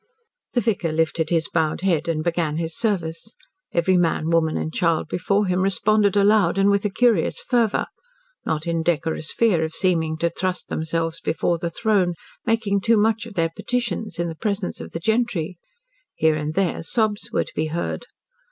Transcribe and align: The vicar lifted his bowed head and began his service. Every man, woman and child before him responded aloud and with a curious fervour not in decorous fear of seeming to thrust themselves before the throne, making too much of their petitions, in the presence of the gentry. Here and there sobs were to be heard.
The 0.53 0.61
vicar 0.61 0.91
lifted 0.91 1.29
his 1.29 1.47
bowed 1.47 1.81
head 1.81 2.07
and 2.07 2.23
began 2.23 2.57
his 2.57 2.75
service. 2.75 3.35
Every 3.71 3.97
man, 3.97 4.31
woman 4.31 4.57
and 4.57 4.73
child 4.73 5.07
before 5.07 5.45
him 5.45 5.61
responded 5.61 6.15
aloud 6.17 6.57
and 6.57 6.71
with 6.71 6.83
a 6.85 6.89
curious 6.89 7.39
fervour 7.39 7.85
not 8.43 8.65
in 8.65 8.81
decorous 8.81 9.31
fear 9.31 9.63
of 9.63 9.75
seeming 9.75 10.17
to 10.17 10.31
thrust 10.31 10.69
themselves 10.69 11.19
before 11.19 11.59
the 11.59 11.69
throne, 11.69 12.15
making 12.47 12.81
too 12.81 12.97
much 12.97 13.27
of 13.27 13.35
their 13.35 13.51
petitions, 13.55 14.17
in 14.17 14.27
the 14.27 14.33
presence 14.33 14.81
of 14.81 14.89
the 14.89 14.99
gentry. 14.99 15.59
Here 16.15 16.33
and 16.35 16.55
there 16.55 16.81
sobs 16.81 17.29
were 17.31 17.43
to 17.43 17.53
be 17.53 17.67
heard. 17.67 18.07